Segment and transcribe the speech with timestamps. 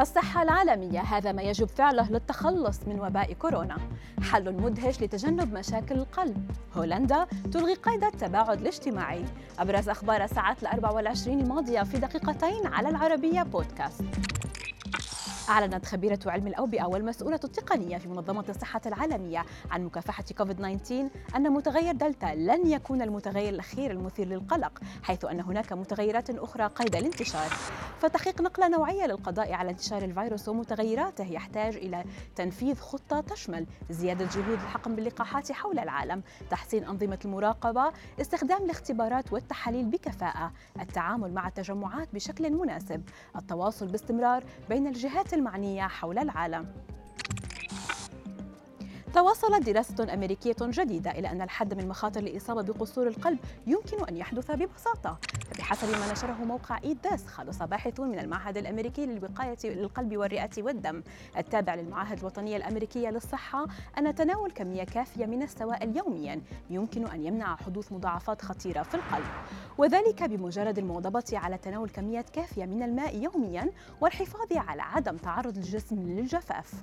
[0.00, 3.76] الصحة العالمية هذا ما يجب فعله للتخلص من وباء كورونا.
[4.22, 6.50] حل مدهش لتجنب مشاكل القلب.
[6.76, 9.24] هولندا تلغي قيد التباعد الاجتماعي.
[9.58, 14.04] أبرز أخبار الساعات الأربع والعشرين الماضية في دقيقتين على العربية بودكاست.
[15.48, 21.52] أعلنت خبيرة علم الأوبئة والمسؤولة التقنية في منظمة الصحة العالمية عن مكافحة كوفيد 19 أن
[21.52, 27.48] متغير دلتا لن يكون المتغير الأخير المثير للقلق حيث أن هناك متغيرات أخرى قيد الانتشار.
[28.02, 31.24] فتحقيق نقلة نوعية للقضاء على انتشار الفيروس ومتغيراته.
[31.24, 32.04] يحتاج إلى
[32.36, 39.84] تنفيذ خطة تشمل زيادة جهود الحقن باللقاحات حول العالم تحسين أنظمة المراقبة استخدام الاختبارات والتحاليل
[39.84, 43.02] بكفاءة التعامل مع التجمعات بشكل مناسب
[43.36, 46.91] التواصل باستمرار بين الجهات المعنية حول العالم.
[49.14, 54.50] توصلت دراسة أمريكية جديدة إلى أن الحد من مخاطر الإصابة بقصور القلب يمكن أن يحدث
[54.50, 55.18] ببساطة.
[55.50, 61.02] فبحسب ما نشره موقع إيد داس خلص باحثون من المعهد الأمريكي للوقاية للقلب والرئة والدم.
[61.36, 63.66] التابع للمعاهد الوطنية الأمريكية للصحة
[63.98, 69.26] أن تناول كمية كافية من السوائل يوميا يمكن أن يمنع حدوث مضاعفات خطيرة في القلب.
[69.78, 75.96] وذلك بمجرد المواظبة على تناول كميات كافية من الماء يوميا والحفاظ على عدم تعرض الجسم
[75.96, 76.74] للجفاف.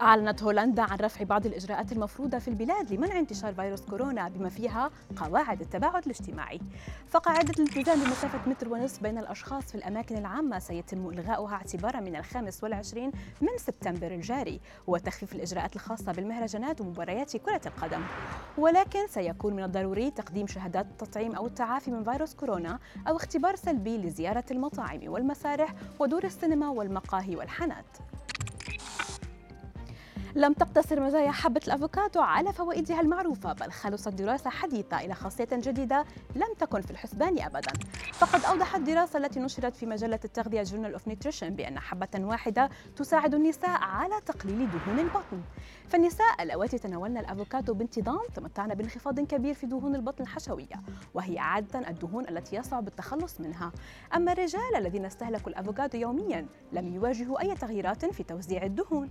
[0.00, 4.90] أعلنت هولندا عن رفع بعض الإجراءات المفروضة في البلاد لمنع انتشار فيروس كورونا بما فيها
[5.16, 6.60] قواعد التباعد الاجتماعي.
[7.08, 12.64] فقاعدة الالتزام بمسافة متر ونصف بين الأشخاص في الأماكن العامة سيتم إلغاؤها اعتبارا من الخامس
[12.64, 18.02] والعشرين من سبتمبر الجاري وتخفيف الإجراءات الخاصة بالمهرجانات ومباريات كرة القدم.
[18.58, 23.98] ولكن سيكون من الضروري تقديم شهادات التطعيم أو التعافي من فيروس كورونا أو اختبار سلبي
[23.98, 27.86] لزيارة المطاعم والمسارح ودور السينما والمقاهي والحانات.
[30.36, 36.04] لم تقتصر مزايا حبة الأفوكادو على فوائدها المعروفة بل خلصت دراسة حديثة إلى خاصية جديدة
[36.34, 37.72] لم تكن في الحسبان أبدا.
[38.12, 43.34] فقد أوضحت الدراسة التي نشرت في مجلة التغذية Journal of Nutrition بأن حبة واحدة تساعد
[43.34, 45.40] النساء على تقليل دهون البطن.
[45.88, 50.82] فالنساء اللواتي تناولن الأفوكادو بانتظام تمتعن بانخفاض كبير في دهون البطن الحشوية
[51.14, 53.72] وهي عادة الدهون التي يصعب التخلص منها.
[54.14, 59.10] أما الرجال الذين استهلكوا الأفوكادو يوميا لم يواجهوا أي تغييرات في توزيع الدهون.